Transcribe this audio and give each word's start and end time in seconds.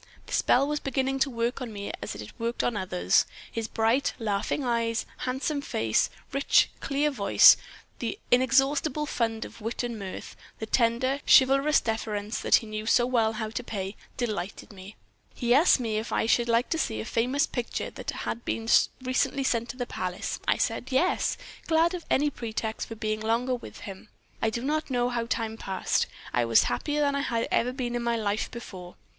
The 0.25 0.33
spell 0.33 0.67
was 0.67 0.79
beginning 0.79 1.19
to 1.19 1.29
work 1.29 1.61
on 1.61 1.71
me 1.71 1.91
as 2.01 2.15
it 2.15 2.33
worked 2.39 2.63
on 2.63 2.75
others. 2.75 3.27
His 3.51 3.67
bright, 3.67 4.15
laughing 4.17 4.63
eyes, 4.63 5.05
handsome 5.27 5.61
face, 5.61 6.09
rich, 6.31 6.71
clear 6.79 7.11
voice, 7.11 7.55
the 7.99 8.17
inexhaustible 8.31 9.05
fund 9.05 9.45
of 9.45 9.61
wit 9.61 9.83
and 9.83 9.99
mirth, 9.99 10.35
the 10.57 10.65
tender, 10.65 11.19
chivalrous 11.27 11.79
deference 11.81 12.39
that 12.39 12.55
he 12.55 12.65
knew 12.65 12.87
so 12.87 13.05
well 13.05 13.33
how 13.33 13.51
to 13.51 13.63
pay, 13.63 13.95
delighted 14.17 14.73
me. 14.73 14.95
He 15.35 15.53
asked 15.53 15.79
me 15.79 15.99
if 15.99 16.11
I 16.11 16.25
should 16.25 16.49
like 16.49 16.69
to 16.71 16.79
see 16.79 16.99
a 16.99 17.05
famous 17.05 17.45
picture 17.45 17.91
that 17.91 18.09
had 18.09 18.43
been 18.43 18.67
recently 19.03 19.43
sent 19.43 19.69
to 19.69 19.77
the 19.77 19.85
palace. 19.85 20.39
I 20.47 20.57
said 20.57 20.91
'Yes,' 20.91 21.37
glad 21.67 21.93
of 21.93 22.07
any 22.09 22.31
pretext 22.31 22.87
for 22.87 22.95
being 22.95 23.19
longer 23.19 23.53
with 23.53 23.81
him. 23.81 24.09
I 24.41 24.49
do 24.49 24.63
not 24.63 24.89
know 24.89 25.09
how 25.09 25.27
time 25.27 25.57
passed. 25.57 26.07
I 26.33 26.43
was 26.43 26.63
happier 26.63 27.01
than 27.01 27.13
I 27.13 27.21
had 27.21 27.47
ever 27.51 27.71
been 27.71 27.95
in 27.95 28.01
my 28.01 28.15
life 28.15 28.49
before. 28.49 28.95